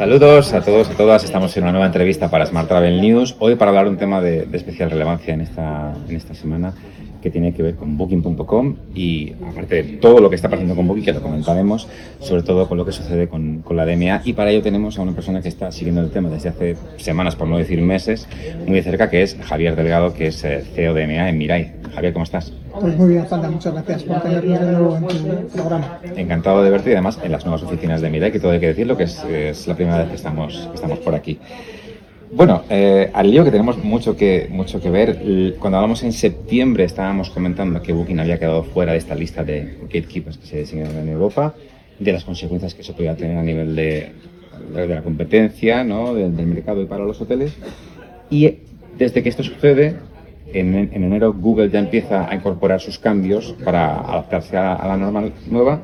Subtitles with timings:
[0.00, 1.24] Saludos a todos y todas.
[1.24, 3.36] Estamos en una nueva entrevista para Smart Travel News.
[3.38, 6.72] Hoy para hablar un tema de, de especial relevancia en esta, en esta semana
[7.20, 10.86] que tiene que ver con Booking.com y aparte de todo lo que está pasando con
[10.86, 11.88] Booking, que lo comentaremos,
[12.20, 14.22] sobre todo con lo que sucede con, con, la DMA.
[14.24, 17.36] Y para ello tenemos a una persona que está siguiendo el tema desde hace semanas,
[17.36, 18.28] por no decir meses,
[18.66, 21.72] muy de cerca, que es Javier Delgado, que es eh, CEO de DMA en Mirai.
[21.94, 22.52] Javier, ¿cómo estás?
[22.80, 25.98] Pues muy bien, Fanta, muchas gracias por tenerme de nuevo en tu programa.
[26.16, 28.68] Encantado de verte y además en las nuevas oficinas de Mirai, que todo hay que
[28.68, 31.38] decirlo, que es, es la primera vez que estamos, que estamos por aquí.
[32.32, 35.54] Bueno, eh, al lío que tenemos mucho que, mucho que ver.
[35.58, 39.78] Cuando hablamos en septiembre estábamos comentando que Booking había quedado fuera de esta lista de
[39.82, 41.54] gatekeepers que se diseñaron en Europa,
[41.98, 44.12] de las consecuencias que eso podía tener a nivel de,
[44.74, 46.14] de la competencia, ¿no?
[46.14, 47.52] del, mercado y para los hoteles.
[48.30, 48.58] Y
[48.96, 49.96] desde que esto sucede,
[50.52, 55.24] en, en, enero Google ya empieza a incorporar sus cambios para adaptarse a la norma
[55.50, 55.80] nueva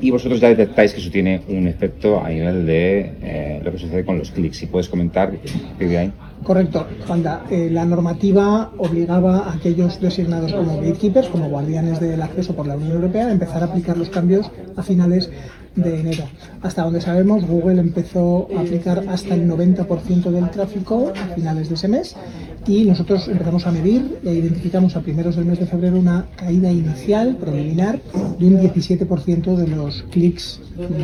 [0.00, 3.78] y vosotros ya detectáis que eso tiene un efecto a nivel de eh, lo que
[3.78, 4.58] sucede con los clics.
[4.58, 5.32] Si puedes comentar,
[5.80, 6.12] ahí.
[6.42, 7.44] Correcto, Juanda.
[7.50, 12.76] Eh, la normativa obligaba a aquellos designados como gatekeepers, como guardianes del acceso por la
[12.76, 15.30] Unión Europea, a empezar a aplicar los cambios a finales
[15.76, 16.24] de enero.
[16.62, 21.74] Hasta donde sabemos, Google empezó a aplicar hasta el 90% del tráfico a finales de
[21.74, 22.16] ese mes
[22.66, 26.70] y nosotros empezamos a medir e identificamos a primeros del mes de febrero una caída
[26.70, 28.00] inicial, preliminar,
[28.38, 30.60] de un 17% de los clics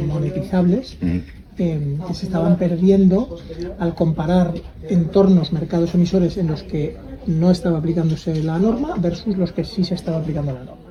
[0.07, 0.97] monetizables.
[1.59, 3.39] Eh, que se estaban perdiendo
[3.79, 4.53] al comparar
[4.91, 9.83] entornos, mercados emisores en los que no estaba aplicándose la norma versus los que sí
[9.83, 10.86] se estaba aplicando la norma.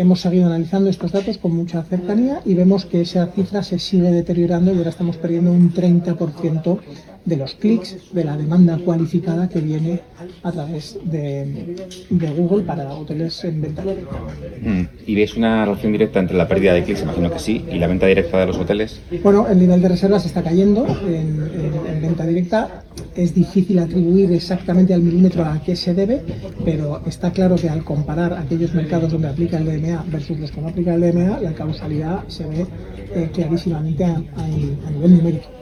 [0.00, 4.10] Hemos seguido analizando estos datos con mucha cercanía y vemos que esa cifra se sigue
[4.10, 6.78] deteriorando y ahora estamos perdiendo un 30%
[7.26, 10.00] de los clics, de la demanda cualificada que viene
[10.42, 11.76] a través de,
[12.08, 13.82] de Google para hoteles en venta.
[13.82, 14.84] Mm.
[15.06, 17.86] ¿Y veis una relación directa entre la pérdida de clics, imagino que sí, y la
[17.86, 19.02] venta directa de los hoteles?
[19.22, 21.42] Bueno, el nivel de reservas está cayendo en,
[21.86, 22.84] en, en venta directa.
[23.14, 26.22] Es difícil atribuir exactamente al milímetro a qué se debe,
[26.64, 30.60] pero está claro que al comparar aquellos mercados donde aplica el DMA versus los que
[30.60, 32.66] no aplica el DMA, la causalidad se ve
[33.14, 34.46] eh, clarísimamente a, a,
[34.90, 35.60] nivel numérico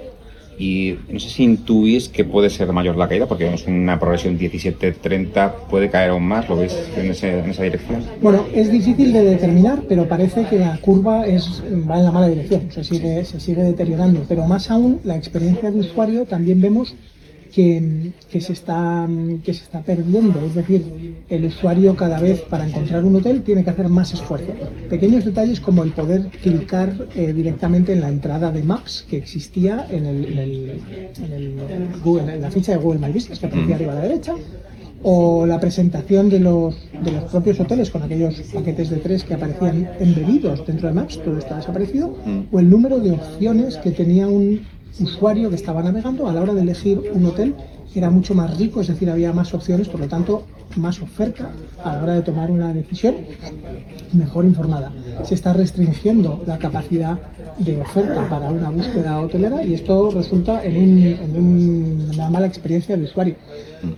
[0.59, 4.39] y no sé si intuís que puede ser mayor la caída, porque vemos una progresión
[4.39, 8.03] 17-30, puede caer aún más, ¿lo veis en, ese, en, esa dirección?
[8.21, 12.29] Bueno, es difícil de determinar, pero parece que la curva es, va en la mala
[12.29, 16.97] dirección, se sigue, se sigue deteriorando, pero más aún la experiencia de usuario también vemos
[17.55, 19.09] que, que, se está,
[19.45, 20.41] que se está perdiendo.
[20.45, 24.53] Es decir, el usuario cada vez para encontrar un hotel tiene que hacer más esfuerzo.
[24.89, 29.87] Pequeños detalles como el poder clicar eh, directamente en la entrada de Maps que existía
[29.91, 30.83] en, el, en, el,
[31.25, 34.03] en, el Google, en la ficha de Google My Business que aparecía arriba a la
[34.03, 34.35] derecha
[35.03, 39.35] o la presentación de los, de los propios hoteles con aquellos paquetes de tres que
[39.35, 42.17] aparecían embebidos dentro de Maps, todo está desaparecido,
[42.51, 44.61] o el número de opciones que tenía un
[45.01, 47.55] usuario que estaba navegando a la hora de elegir un hotel
[47.99, 50.45] era mucho más rico, es decir, había más opciones, por lo tanto,
[50.77, 51.51] más oferta
[51.83, 53.17] a la hora de tomar una decisión
[54.13, 54.93] mejor informada.
[55.25, 57.19] Se está restringiendo la capacidad
[57.59, 62.47] de oferta para una búsqueda hotelera y esto resulta en, un, en un, una mala
[62.47, 63.37] experiencia del usuario.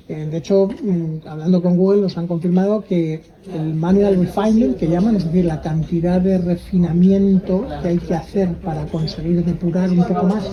[0.09, 3.23] Eh, de hecho, mm, hablando con Google, nos han confirmado que
[3.55, 8.53] el manual refinement, que llaman, es decir, la cantidad de refinamiento que hay que hacer
[8.57, 10.45] para conseguir depurar un poco más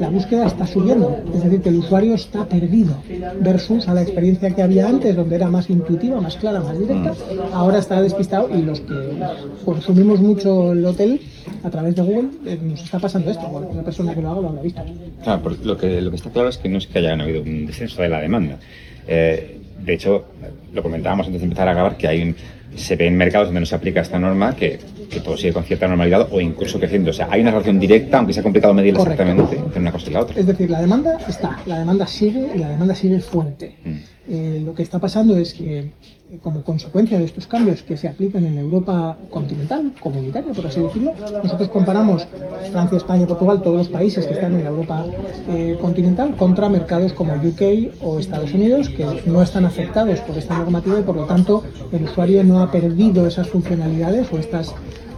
[0.00, 1.16] la búsqueda está subiendo.
[1.34, 2.94] Es decir, que el usuario está perdido
[3.40, 7.14] versus a la experiencia que había antes, donde era más intuitiva, más clara, más directa.
[7.52, 8.94] Ahora está despistado y los que
[9.64, 11.20] consumimos mucho el hotel
[11.62, 13.46] a través de Google eh, nos está pasando esto.
[13.46, 14.82] Una persona que lo haga lo habrá visto.
[15.22, 17.42] Claro, porque lo que, lo que está claro es que no es que haya habido
[17.42, 18.58] un descenso de la demanda.
[19.06, 20.24] Eh, de hecho,
[20.72, 22.36] lo comentábamos antes de empezar a grabar, que hay un,
[22.76, 24.78] se ve en mercados donde no se aplica esta norma que,
[25.10, 27.10] que, todo sigue con cierta normalidad o incluso creciendo.
[27.10, 29.22] O sea, hay una relación directa, aunque sea complicado medirla Correcto.
[29.22, 30.40] exactamente entre una cosa y la otra.
[30.40, 33.76] Es decir, la demanda está, la demanda sigue y la demanda sigue fuerte.
[33.84, 34.11] Mm.
[34.28, 35.92] Eh, lo que está pasando es que
[36.40, 41.12] como consecuencia de estos cambios que se aplican en Europa continental, comunitaria, por así decirlo,
[41.42, 42.26] nosotros comparamos
[42.70, 45.04] Francia, España, Portugal, todos los países que están en la Europa
[45.48, 50.56] eh, continental, contra mercados como UK o Estados Unidos, que no están afectados por esta
[50.56, 54.68] normativa y por lo tanto el usuario no ha perdido esas funcionalidades o estas,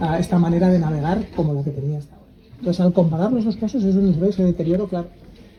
[0.00, 2.26] uh, esta manera de navegar como la que tenía hasta ahora.
[2.58, 5.08] Entonces, al comparar los dos casos, es donde se ve ese deterioro claro.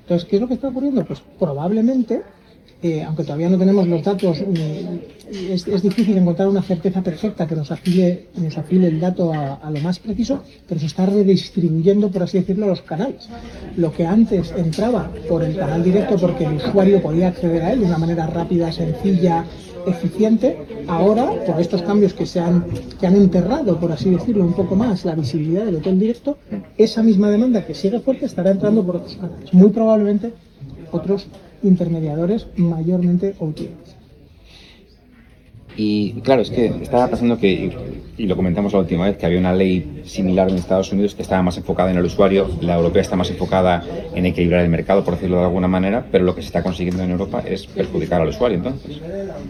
[0.01, 1.05] Entonces, ¿qué es lo que está ocurriendo?
[1.05, 2.23] Pues probablemente
[2.85, 7.55] eh, aunque todavía no tenemos los datos, mm, es, difícil encontrar una certeza perfecta que
[7.55, 12.11] nos afile, nos afile el dato a, a, lo más preciso, pero se está redistribuyendo,
[12.11, 13.27] por así decirlo, los canales.
[13.75, 17.79] Lo que antes entraba por el canal directo porque el usuario podía acceder a él
[17.79, 19.45] de una manera rápida, sencilla,
[19.87, 20.55] eficiente,
[20.87, 22.65] ahora, por estos cambios que se han,
[22.99, 26.37] que han enterrado, por así decirlo, un poco más la visibilidad del hotel directo,
[26.77, 29.51] esa misma demanda que sigue fuerte estará entrando por otros canales.
[29.53, 30.33] Muy probablemente
[30.91, 31.27] otros
[31.65, 33.84] intermediadores mayormente OTAs.
[35.77, 37.75] Y claro, es que estaba pasando que,
[38.17, 41.21] y lo comentamos la última vez, que había una ley similar en Estados Unidos que
[41.21, 43.83] estaba más enfocada en el usuario, la europea está más enfocada
[44.13, 47.03] en equilibrar el mercado, por decirlo de alguna manera, pero lo que se está consiguiendo
[47.03, 49.01] en Europa es perjudicar al usuario, entonces.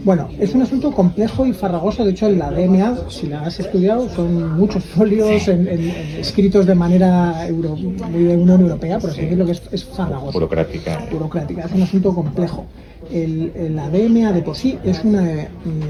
[0.04, 3.60] Bueno, es un asunto complejo y farragoso, de hecho en la DMA, si la has
[3.60, 5.50] estudiado, son muchos folios sí.
[5.50, 5.88] en, en,
[6.18, 9.24] escritos de manera euro, de Unión Europea, por así sí.
[9.26, 10.32] decirlo, que es, es farragoso.
[10.32, 11.06] Burocrática.
[11.10, 12.66] Burocrática, es un asunto complejo
[13.12, 15.16] el, la DMA de por sí es un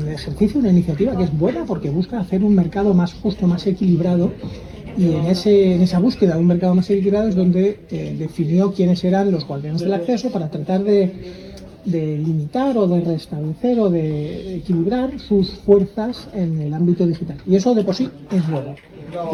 [0.08, 4.30] ejercicio, una iniciativa que es buena porque busca hacer un mercado más justo, más equilibrado
[4.98, 8.72] y en, ese, en esa búsqueda de un mercado más equilibrado es donde eh, definió
[8.72, 11.12] quiénes eran los guardianes del acceso para tratar de,
[11.84, 17.36] de, limitar o de restablecer o de equilibrar sus fuerzas en el ámbito digital.
[17.46, 18.74] Y eso de por sí es bueno.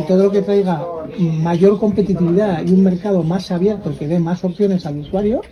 [0.00, 0.84] Y todo lo que traiga
[1.18, 5.42] mayor competitividad y un mercado más abierto que dé más opciones al usuario,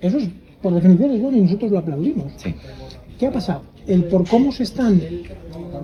[0.00, 0.28] eso es
[0.64, 2.32] por definición es bueno y nosotros lo aplaudimos.
[2.36, 2.54] Sí.
[3.18, 3.62] ¿Qué ha pasado?
[3.86, 4.98] El por cómo se están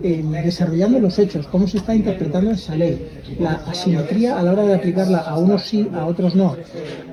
[0.02, 3.06] eh, desarrollando los hechos, cómo se está interpretando esa ley,
[3.38, 6.56] la asimetría a la hora de aplicarla a unos sí, a otros no,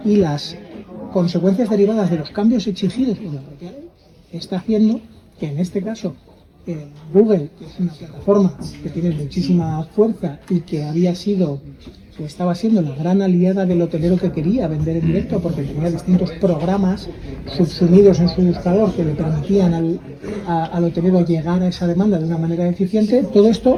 [0.05, 0.57] y las
[1.11, 3.89] consecuencias derivadas de los cambios exigidos por la propia ley,
[4.31, 5.01] está haciendo
[5.37, 6.15] que en este caso
[6.67, 11.61] eh, Google, que es una plataforma que tiene muchísima fuerza y que había sido
[12.17, 15.91] que estaba siendo la gran aliada del hotelero que quería vender en directo porque tenía
[15.91, 17.07] distintos programas
[17.55, 19.99] subsumidos en su buscador que le permitían al,
[20.47, 23.77] al hotelero llegar a esa demanda de una manera eficiente, todo esto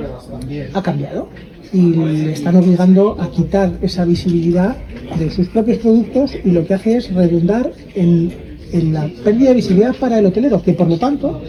[0.73, 1.27] ha cambiado
[1.73, 4.77] y le están obligando a quitar esa visibilidad
[5.19, 9.55] de sus propios productos y lo que hace es redundar en, en la pérdida de
[9.55, 11.41] visibilidad para el hotelero, que por lo tanto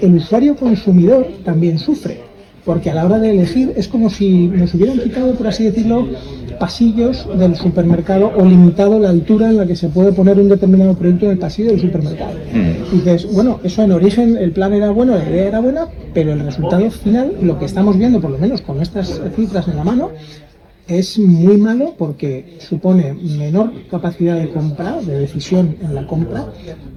[0.00, 2.28] el usuario consumidor también sufre
[2.68, 6.06] porque a la hora de elegir es como si nos hubieran quitado, por así decirlo,
[6.60, 10.92] pasillos del supermercado o limitado la altura en la que se puede poner un determinado
[10.92, 12.32] producto en el pasillo del supermercado.
[12.52, 12.94] Mm.
[12.94, 16.34] Y dices, bueno, eso en origen el plan era bueno, la idea era buena, pero
[16.34, 19.84] el resultado final, lo que estamos viendo, por lo menos con estas cifras en la
[19.84, 20.10] mano,
[20.88, 26.46] es muy malo porque supone menor capacidad de compra, de decisión en la compra,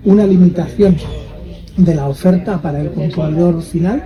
[0.05, 0.97] una limitación
[1.77, 4.03] de la oferta para el consumidor final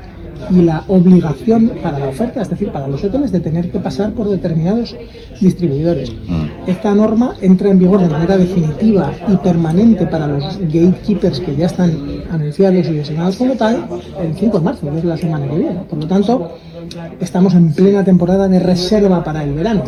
[0.50, 4.12] y la obligación para la oferta, es decir, para los hoteles, de tener que pasar
[4.12, 4.96] por determinados
[5.40, 6.12] distribuidores.
[6.12, 6.70] Mm.
[6.70, 11.68] Esta norma entra en vigor de manera definitiva y permanente para los gatekeepers que ya
[11.68, 11.92] están
[12.32, 13.88] anunciados y designados como tal
[14.22, 15.80] el 5 de marzo, que es la semana que viene.
[15.90, 16.52] Por lo tanto,
[17.20, 19.84] estamos en plena temporada de reserva para el verano.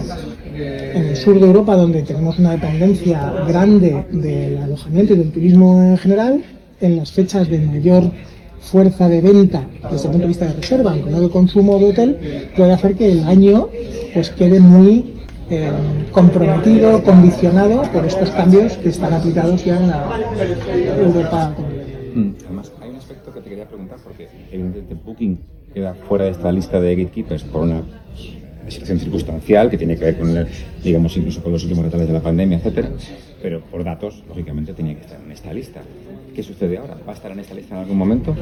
[0.55, 5.83] En el sur de Europa, donde tenemos una dependencia grande del alojamiento y del turismo
[5.83, 6.43] en general,
[6.81, 8.11] en las fechas de mayor
[8.61, 11.89] fuerza de venta desde el punto de vista de reserva, aunque no de consumo de
[11.89, 13.69] hotel, puede hacer que el año
[14.13, 15.17] pues quede muy
[15.49, 15.71] eh,
[16.11, 20.05] comprometido, condicionado por estos cambios que están aplicados ya en la
[20.99, 21.55] Europa.
[22.13, 25.39] Mm, además, hay un aspecto que te quería preguntar, porque evidentemente Booking
[25.73, 27.81] queda fuera de esta lista de gatekeepers por una
[28.67, 30.47] situación circunstancial que tiene que ver con, el,
[30.83, 32.89] digamos, incluso con los últimos retales de la pandemia, etcétera,
[33.41, 35.81] pero por datos, lógicamente, tenía que estar en esta lista.
[36.37, 36.95] ¿Qué sucede ahora?
[37.03, 38.35] ¿Va a estar en esta lista en algún momento?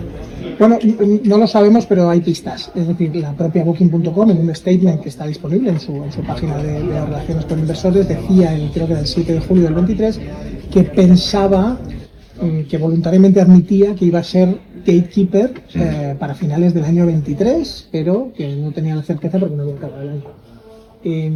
[0.60, 0.78] Bueno,
[1.24, 2.70] no lo sabemos, pero hay pistas.
[2.76, 6.22] Es decir, la propia Booking.com, en un statement que está disponible en su, en su
[6.22, 9.64] página de, de, relaciones con inversores, decía, el, creo que era el 7 de julio
[9.64, 10.20] del 23,
[10.74, 11.78] que pensaba,
[12.68, 18.34] que voluntariamente admitía que iba a ser gatekeeper eh, para finales del año 23, pero
[18.36, 20.45] que no tenía la certeza porque no había acabado el año.
[21.08, 21.32] Eh,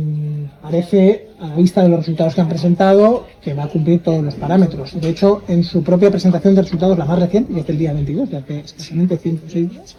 [0.63, 4.23] parece, a la vista de los resultados que han presentado, que va a cumplir todos
[4.23, 4.99] los parámetros.
[4.99, 8.31] De hecho, en su propia presentación de resultados, la más reciente, es el día 22,
[8.31, 9.95] de hace escasamente 106 días,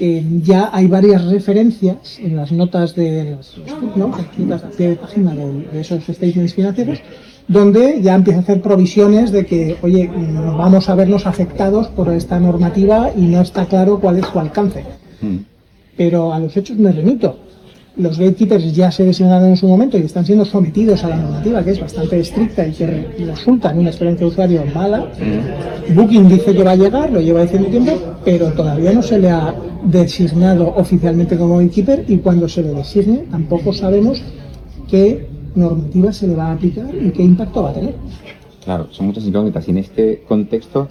[0.00, 3.54] eh, ya hay varias referencias en las notas de las
[3.96, 4.08] ¿no?
[4.08, 7.02] notas de página de, de esos statements financieros
[7.48, 10.10] donde ya empieza a hacer provisiones de que, oye,
[10.56, 14.84] vamos a vernos afectados por esta normativa y no está claro cuál es su alcance.
[15.20, 15.36] Mm.
[15.98, 17.36] Pero a los hechos me remito.
[17.96, 21.62] Los gatekeepers ya se designaron en su momento y están siendo sometidos a la normativa,
[21.62, 22.86] que es bastante estricta y que
[23.18, 25.08] resulta en una experiencia de usuario mala.
[25.94, 27.92] Booking dice que va a llegar, lo lleva diciendo tiempo,
[28.24, 33.24] pero todavía no se le ha designado oficialmente como gatekeeper y cuando se le designe
[33.30, 34.22] tampoco sabemos
[34.88, 37.94] qué normativa se le va a aplicar y qué impacto va a tener.
[38.64, 39.66] Claro, son muchas incógnitas.
[39.66, 40.88] Y en este contexto,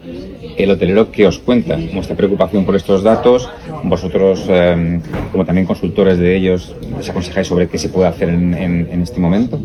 [0.57, 1.77] el hotelero, ¿qué os cuenta?
[1.93, 3.49] Vuestra preocupación por estos datos,
[3.83, 4.99] vosotros, eh,
[5.31, 9.01] como también consultores de ellos, ¿les aconsejáis sobre qué se puede hacer en, en, en
[9.01, 9.59] este momento?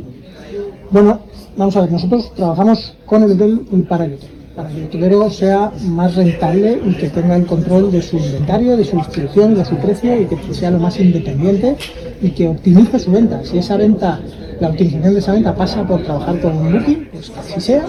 [0.91, 1.21] Bueno,
[1.57, 4.85] vamos a ver, nosotros trabajamos con el hotel y para el hotel para que el
[4.87, 9.55] hotelero sea más rentable y que tenga el control de su inventario, de su distribución,
[9.55, 11.77] de su precio y que sea lo más independiente
[12.23, 13.45] y que optimice su venta.
[13.45, 14.19] Si esa venta,
[14.61, 17.85] la optimización de esa venta pasa por trabajar con un booking, pues así sea,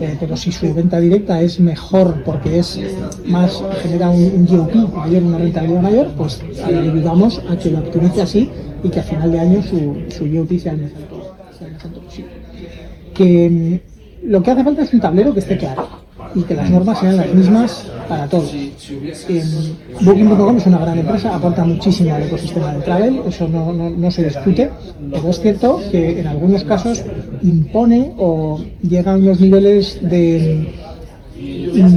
[0.00, 2.80] eh, pero si su venta directa es mejor porque es
[3.26, 8.22] más, genera un, GOP mayor, una rentabilidad mayor, pues le ayudamos a que lo optimice
[8.22, 8.50] así
[8.82, 12.00] y que a final de año su, su GOP sea el alto, sea el alto
[12.00, 12.32] posible.
[13.14, 16.70] Que mm, lo que hace falta es un tablero que esté claro y que las
[16.70, 18.54] normas sean las mismas para todos.
[20.00, 24.10] Booking.com es una gran empresa, aporta muchísimo al ecosistema del travel, eso no, no, no,
[24.10, 24.70] se discute,
[25.10, 27.04] pero es cierto que en algunos casos
[27.42, 30.74] impone o llega a unos niveles de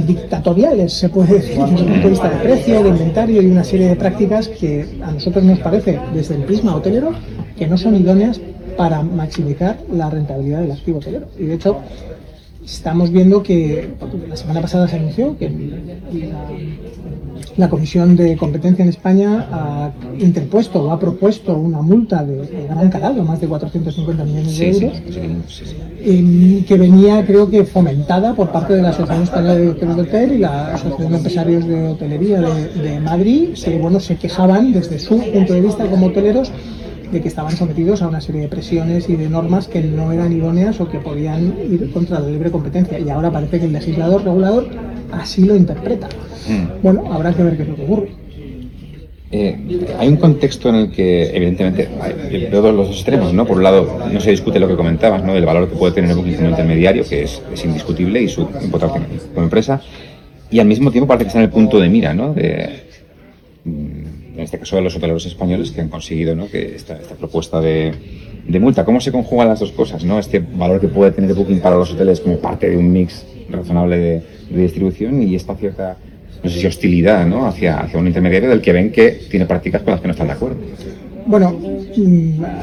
[0.06, 3.64] dictatoriales, se puede decir, desde el punto de vista de precio, de inventario y una
[3.64, 7.12] serie de prácticas que a nosotros nos parece, desde el prisma hotelero,
[7.56, 8.40] que no son idóneas
[8.76, 11.26] para maximizar la rentabilidad del activo hotelero.
[11.38, 11.78] Y de hecho,
[12.64, 13.94] estamos viendo que
[14.28, 16.48] la semana pasada se anunció que la,
[17.56, 22.66] la, Comisión de Competencia en España ha interpuesto o ha propuesto una multa de, de
[22.68, 25.12] gran calado, más de 450 millones de euros, sí,
[25.48, 29.96] sí, sí, que venía creo que fomentada por parte de la Asociación Española de Hoteles
[29.96, 34.16] de Hotel y la Asociación de Empresarios de Hotelería de, de Madrid, que bueno, se
[34.16, 36.52] quejaban desde su punto de vista como hoteleros
[37.12, 40.32] de que estaban sometidos a una serie de presiones y de normas que no eran
[40.32, 42.98] idóneas o que podían ir contra la libre competencia.
[42.98, 44.68] Y ahora parece que el legislador regulador
[45.12, 46.08] así lo interpreta.
[46.48, 46.82] Mm.
[46.82, 48.08] Bueno, habrá que ver qué es lo que ocurre.
[49.34, 49.56] Eh,
[49.98, 53.46] hay un contexto en el que, evidentemente, hay todos los extremos, ¿no?
[53.46, 55.32] Por un lado, no se discute lo que comentabas, ¿no?
[55.32, 59.00] Del valor que puede tener el como intermediario, que es, es, indiscutible, y su importancia
[59.34, 59.80] como empresa.
[60.50, 62.34] Y al mismo tiempo parece que está en el punto de mira, ¿no?
[62.34, 62.81] De,
[64.34, 66.48] en este caso de los hoteleros españoles que han conseguido ¿no?
[66.48, 67.92] que esta, esta propuesta de,
[68.46, 68.84] de, multa.
[68.84, 70.04] ¿Cómo se conjugan las dos cosas?
[70.04, 70.18] ¿no?
[70.18, 73.98] Este valor que puede tener Booking para los hoteles como parte de un mix razonable
[73.98, 75.96] de, de distribución y esta cierta,
[76.42, 77.46] no sé si hostilidad ¿no?
[77.46, 80.28] hacia, hacia un intermediario del que ven que tiene prácticas con las que no están
[80.28, 80.56] de acuerdo.
[81.24, 81.56] Bueno,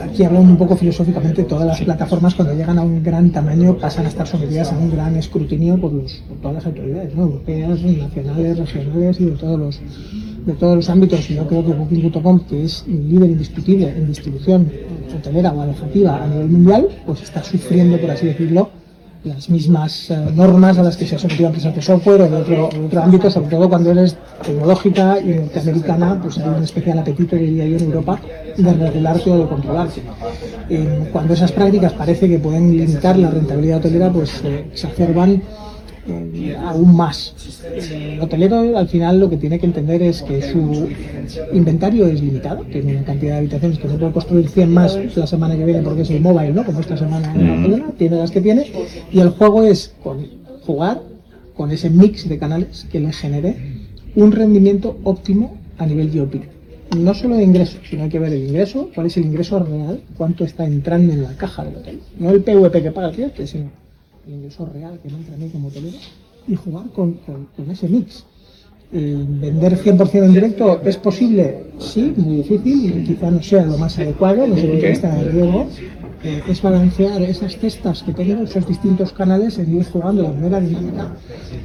[0.03, 4.05] aquí hablando un poco filosóficamente, todas las plataformas cuando llegan a un gran tamaño pasan
[4.05, 7.23] a estar sometidas a un gran escrutinio por, los, por todas las autoridades, ¿no?
[7.23, 9.81] europeas, nacionales, regionales y de todos los
[10.49, 11.27] de todos los ámbitos.
[11.27, 14.71] Yo creo que Booking.com, que es líder indiscutible en distribución
[15.15, 18.69] hotelera o alojativa a nivel mundial, pues está sufriendo, por así decirlo,
[19.23, 22.69] las mismas eh, normas a las que se ha sometido empresas de software de otro,
[22.71, 24.15] de otro ámbito, sobre todo cuando eres
[24.45, 28.19] tecnológica y norteamericana, pues hay un especial apetito, diría yo, en Europa,
[28.55, 30.01] de regularte o de controlarte.
[30.69, 35.41] Eh, cuando esas prácticas parece que pueden limitar la rentabilidad hotelera, pues eh, se exacerban
[36.11, 37.33] eh, aún más.
[37.81, 40.89] El hotelero al final lo que tiene que entender es que su
[41.53, 45.27] inventario es limitado, tiene una cantidad de habitaciones que no puede construir 100 más la
[45.27, 46.65] semana que viene porque es el mobile, ¿no?
[46.65, 48.71] Como esta semana en Barcelona, tiene las que tiene,
[49.11, 50.25] y el juego es con
[50.65, 51.01] jugar
[51.55, 53.55] con ese mix de canales que le genere
[54.15, 56.35] un rendimiento óptimo a nivel GOP.
[56.97, 60.01] No solo de ingreso, sino hay que ver el ingreso, cuál es el ingreso real,
[60.17, 61.99] cuánto está entrando en la caja del hotel.
[62.17, 63.69] No el PVP que paga el cliente, sino
[64.27, 65.97] el ingreso real que me entra a mí como hotelero
[66.47, 68.25] y jugar con, con, con ese mix.
[68.91, 71.65] Eh, ¿Vender 100% en directo es posible?
[71.77, 75.15] Sí, muy difícil, y quizá no sea lo más adecuado desde el punto de vista
[75.15, 75.67] del riesgo.
[76.23, 80.59] Eh, es balancear esas cestas que tengo, esos distintos canales, en ir jugando de manera
[80.59, 81.15] dinámica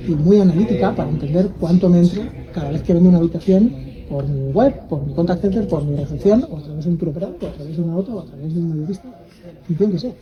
[0.07, 3.75] y muy analítica para entender cuánto me entra cada vez que vendo una habitación
[4.09, 6.99] por mi web, por mi contact center, por mi recepción, o a través de un
[6.99, 9.09] tour operador, o a través de una otra, o a través de un mayorista,
[9.69, 10.15] y tiene que ser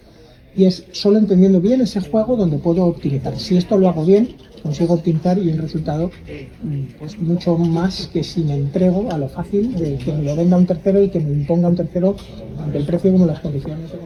[0.56, 3.38] y es solo entendiendo bien ese juego donde puedo optimizar.
[3.38, 6.10] Si esto lo hago bien, consigo optimizar y el resultado
[6.98, 10.56] pues mucho más que si me entrego a lo fácil de que me lo venda
[10.56, 12.16] un tercero y que me imponga un tercero
[12.56, 13.98] tanto el precio como las condiciones de.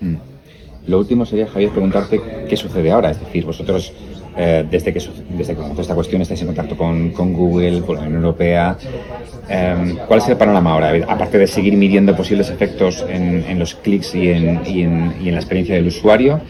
[0.00, 0.16] Mm.
[0.86, 3.10] Lo último sería, Javier, preguntarte qué sucede ahora.
[3.10, 3.92] Es decir, vosotros
[4.36, 5.00] eh, desde que
[5.30, 8.76] desde que esta cuestión estáis en contacto con, con Google, con la Unión Europea.
[9.48, 10.92] Eh, ¿Cuál es el panorama ahora?
[11.08, 15.28] Aparte de seguir midiendo posibles efectos en, en los clics y en, y, en, y
[15.28, 16.40] en, la experiencia del usuario,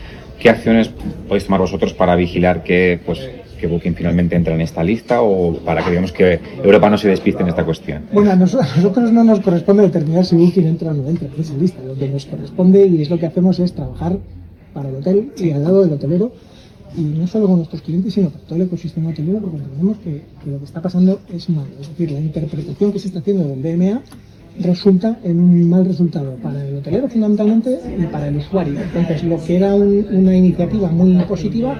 [0.40, 0.90] ¿qué acciones
[1.28, 3.20] podéis tomar vosotros para vigilar que, pues,
[3.60, 7.08] que Booking finalmente entra en esta lista o para que digamos que Europa no se
[7.08, 8.02] despiste en esta cuestión?
[8.12, 11.54] Bueno, a nosotros no nos corresponde determinar si Booking entra o no entra en esa
[11.54, 11.80] lista.
[11.86, 14.18] Lo que nos corresponde y es lo que hacemos es trabajar
[14.74, 16.32] para el hotel y al lado del hotelero
[16.96, 20.22] y no solo con nuestros clientes, sino con todo el ecosistema hotelero, porque entendemos que,
[20.50, 21.68] lo que está pasando es malo.
[21.80, 24.02] Es decir, la interpretación que se está haciendo del DMA
[24.60, 28.80] resulta en un mal resultado para el hotelero fundamentalmente y para el usuario.
[28.80, 31.78] Entonces, lo que era un- una iniciativa muy positiva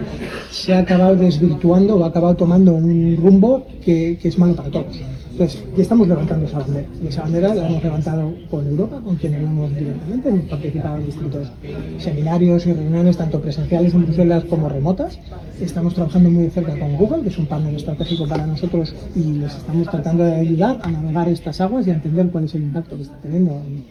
[0.50, 4.96] se ha acabado desvirtuando o ha acabado tomando un rumbo que es malo para todos.
[5.38, 6.88] Entonces, ya estamos levantando esa bandera.
[7.04, 10.30] Y esa bandera la hemos levantado con Europa, con quien hablamos directamente.
[10.30, 11.52] Hemos participado en distintos
[11.98, 15.18] seminarios y reuniones, tanto presenciales en Bruselas como remotas.
[15.60, 19.34] Estamos trabajando muy de cerca con Google, que es un partner estratégico para nosotros, y
[19.34, 22.62] les estamos tratando de ayudar a navegar estas aguas y a entender cuál es el
[22.62, 23.84] impacto que está teniendo en,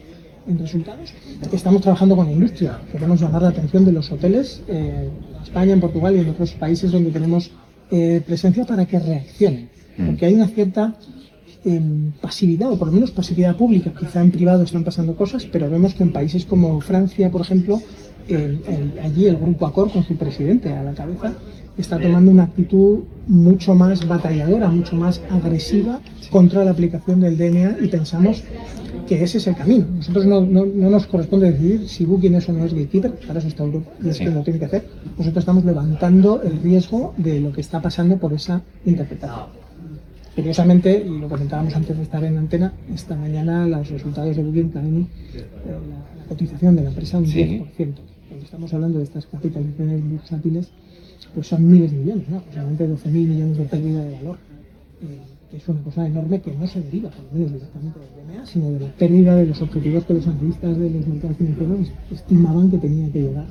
[0.48, 1.14] en resultados.
[1.54, 2.80] Estamos trabajando con la industria.
[2.92, 6.54] Queremos llamar la atención de los hoteles eh, en España, en Portugal y en otros
[6.54, 7.52] países donde tenemos
[7.92, 9.70] eh, presencia para que reaccionen.
[9.96, 10.96] Porque hay una cierta
[11.66, 11.82] eh,
[12.22, 13.92] pasividad, o por lo menos pasividad pública.
[14.00, 17.82] Quizá en privado están pasando cosas, pero vemos que en países como Francia, por ejemplo,
[18.28, 21.34] el- el- allí el grupo Accor, con su presidente a la cabeza,
[21.78, 26.00] está tomando una actitud mucho más batalladora, mucho más agresiva
[26.32, 28.44] contra la aplicación del DNA y pensamos
[29.08, 29.86] que ese es el camino.
[29.98, 33.40] Nosotros no, no- no nos corresponde decidir si Booking es o no es gatekeeper, para
[33.40, 34.24] eso está Europa y es Sí.
[34.24, 34.88] que lo tiene que hacer.
[35.18, 39.65] Nosotros estamos levantando el riesgo de lo que está pasando por esa interpretación.
[40.36, 44.70] Curiosamente, y lo comentábamos antes de estar en antena, esta mañana los resultados de Booking
[44.70, 45.74] caen eh, la,
[46.22, 47.64] la cotización de la empresa un Sí.
[47.78, 47.94] 10%.
[48.28, 50.68] Cuando estamos hablando de estas capitalizaciones bursátiles,
[51.34, 52.38] pues son miles de millones, ¿no?
[52.38, 54.38] aproximadamente 12.000 millones de pérdida de valor.
[55.02, 55.20] Eh,
[55.52, 58.46] que es una cosa enorme que no se deriva, por lo menos directamente del DMA,
[58.48, 62.72] sino de la pérdida de los objetivos que los analistas de los mercados financieros estimaban
[62.72, 63.46] que tenía que llegar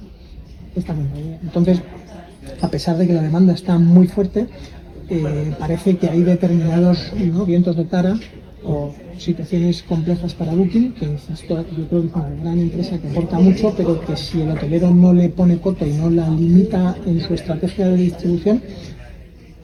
[0.75, 1.39] esta compañía.
[1.43, 1.81] Entonces,
[2.61, 4.47] a pesar de que la demanda está muy fuerte,
[5.09, 7.13] eh, parece que hay determinados
[7.47, 8.19] vientos de cara
[8.65, 13.39] o situaciones complejas para Booking, que yo creo que es una gran empresa que aporta
[13.39, 17.21] mucho, pero que si el hotelero no le pone coto y no la limita en
[17.21, 18.63] su estrategia de distribución,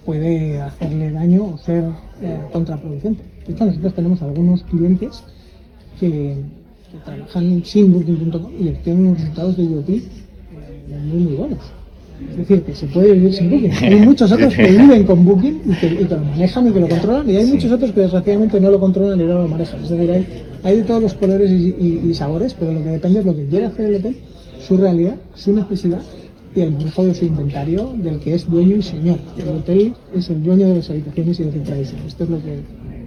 [0.04, 1.84] puede hacerle daño o ser
[2.22, 3.22] eh, contraproducente.
[3.46, 5.22] De hecho, nosotros tenemos algunos clientes
[5.98, 6.36] que,
[7.04, 9.88] trabajan sin Booking.com y obtienen unos resultados de IoT
[10.88, 11.79] muy, muy buenos.
[12.30, 13.70] Es decir, que se puede vivir sin Booking.
[13.82, 16.80] Hay muchos otros que viven con Booking y que, y que lo manejan y que
[16.80, 19.82] lo controlan, y hay muchos otros que desgraciadamente no lo controlan y no lo manejan.
[19.82, 20.26] Es decir, hay,
[20.62, 23.34] hay de todos los colores y, y- y sabores, pero lo que depende es lo
[23.36, 24.16] que quiere hacer el hotel,
[24.66, 26.00] su realidad, su necesidad
[26.54, 29.18] y el manejo de su inventario del que es dueño y señor.
[29.38, 31.94] El hotel es el dueño de las habitaciones y de centrales.
[32.06, 32.58] Esto es lo que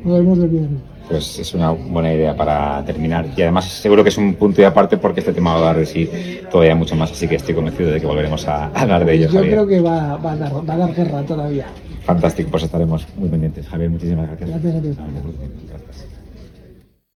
[0.03, 0.83] nunca.
[1.09, 3.27] Pues es una buena idea para terminar.
[3.35, 5.77] Y además seguro que es un punto de aparte porque este tema va a dar
[5.77, 6.09] de sí
[6.49, 9.27] todavía mucho más, así que estoy convencido de que volveremos a hablar de ello.
[9.27, 9.51] Yo Javier.
[9.51, 11.65] creo que va, va a dar, va a dar guerra todavía.
[12.05, 13.67] Fantástico, pues estaremos muy pendientes.
[13.67, 14.49] Javier, muchísimas gracias.
[14.49, 14.87] Gracias a ti.
[15.69, 16.12] Gracias.